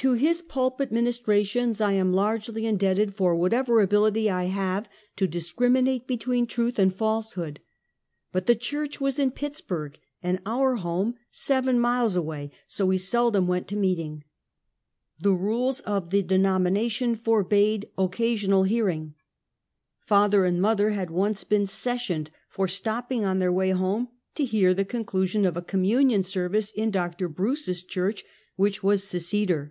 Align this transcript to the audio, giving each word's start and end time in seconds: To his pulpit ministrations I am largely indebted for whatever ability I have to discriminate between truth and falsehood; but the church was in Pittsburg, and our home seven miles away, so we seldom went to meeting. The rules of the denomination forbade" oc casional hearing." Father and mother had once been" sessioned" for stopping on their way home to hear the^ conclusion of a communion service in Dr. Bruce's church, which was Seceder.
To 0.00 0.12
his 0.12 0.42
pulpit 0.42 0.92
ministrations 0.92 1.80
I 1.80 1.92
am 1.92 2.12
largely 2.12 2.66
indebted 2.66 3.14
for 3.14 3.34
whatever 3.34 3.80
ability 3.80 4.28
I 4.28 4.44
have 4.44 4.90
to 5.16 5.26
discriminate 5.26 6.06
between 6.06 6.44
truth 6.44 6.78
and 6.78 6.92
falsehood; 6.92 7.60
but 8.30 8.46
the 8.46 8.54
church 8.54 9.00
was 9.00 9.18
in 9.18 9.30
Pittsburg, 9.30 9.98
and 10.22 10.42
our 10.44 10.74
home 10.76 11.14
seven 11.30 11.80
miles 11.80 12.14
away, 12.14 12.50
so 12.66 12.84
we 12.84 12.98
seldom 12.98 13.46
went 13.46 13.68
to 13.68 13.74
meeting. 13.76 14.22
The 15.18 15.32
rules 15.32 15.80
of 15.80 16.10
the 16.10 16.20
denomination 16.22 17.14
forbade" 17.16 17.88
oc 17.98 18.16
casional 18.16 18.68
hearing." 18.68 19.14
Father 20.04 20.44
and 20.44 20.60
mother 20.60 20.90
had 20.90 21.10
once 21.10 21.42
been" 21.42 21.64
sessioned" 21.82 22.28
for 22.50 22.68
stopping 22.68 23.24
on 23.24 23.38
their 23.38 23.50
way 23.52 23.70
home 23.70 24.08
to 24.34 24.44
hear 24.44 24.74
the^ 24.74 24.86
conclusion 24.86 25.46
of 25.46 25.56
a 25.56 25.62
communion 25.62 26.22
service 26.22 26.70
in 26.70 26.90
Dr. 26.90 27.30
Bruce's 27.30 27.82
church, 27.82 28.24
which 28.56 28.82
was 28.82 29.02
Seceder. 29.02 29.70